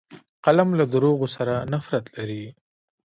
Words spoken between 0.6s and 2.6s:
له دروغو سره نفرت لري